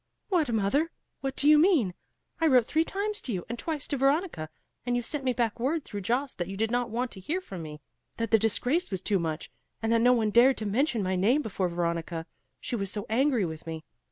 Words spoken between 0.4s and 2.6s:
mother! what do you mean? I